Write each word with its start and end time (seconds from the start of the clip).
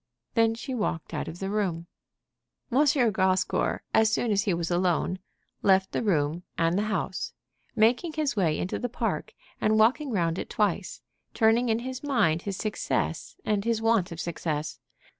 Then 0.33 0.55
she 0.55 0.73
walked 0.73 1.13
out 1.13 1.27
of 1.27 1.37
the 1.37 1.51
room. 1.51 1.85
M. 2.71 2.87
Grascour, 3.13 3.83
as 3.93 4.11
soon 4.11 4.31
as 4.31 4.41
he 4.45 4.53
was 4.55 4.71
alone, 4.71 5.19
left 5.61 5.91
the 5.91 6.01
room 6.01 6.41
and 6.57 6.75
the 6.75 6.85
house, 6.89 7.33
and, 7.75 7.81
making 7.81 8.13
his 8.13 8.35
way 8.35 8.57
into 8.57 8.79
the 8.79 8.89
park, 8.89 9.35
walked 9.61 10.01
round 10.03 10.39
it 10.39 10.49
twice, 10.49 11.03
turning 11.35 11.69
in 11.69 11.77
his 11.85 12.01
mind 12.01 12.41
his 12.41 12.57
success 12.57 13.35
and 13.45 13.63
his 13.63 13.79
want 13.79 14.11
of 14.11 14.19
success. 14.19 14.79